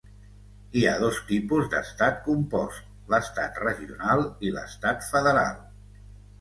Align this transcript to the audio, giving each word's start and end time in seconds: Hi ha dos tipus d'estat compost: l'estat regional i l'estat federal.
Hi 0.79 0.85
ha 0.87 0.93
dos 1.03 1.19
tipus 1.31 1.67
d'estat 1.73 2.17
compost: 2.29 2.89
l'estat 3.15 3.63
regional 3.67 4.27
i 4.49 4.55
l'estat 4.59 5.09
federal. 5.15 5.65